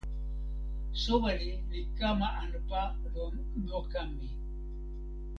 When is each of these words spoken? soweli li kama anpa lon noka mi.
soweli 1.03 1.51
li 1.69 1.81
kama 1.97 2.27
anpa 2.43 2.83
lon 3.13 3.35
noka 3.67 4.01
mi. 4.15 4.27